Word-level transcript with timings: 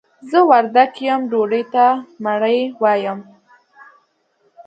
زه 0.29 0.39
وردګ 0.49 0.93
يم 1.07 1.21
ډوډۍ 1.31 1.63
ته 1.73 1.85
مړۍ 2.23 2.59
وايم. 2.81 3.19